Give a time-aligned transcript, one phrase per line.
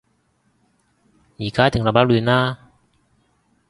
[0.03, 2.57] 而家一定立立亂啦